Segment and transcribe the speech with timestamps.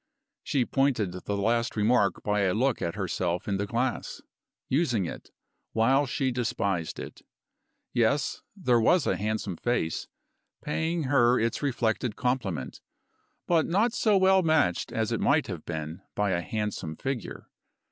[0.41, 4.19] She pointed the last remark by a look at herself in the glass;
[4.67, 5.29] using it,
[5.73, 7.21] while she despised it.
[7.93, 10.07] Yes: there was a handsome face,
[10.63, 12.81] paying her its reflected compliment
[13.45, 17.51] but not so well matched as it might have been by a handsome figure.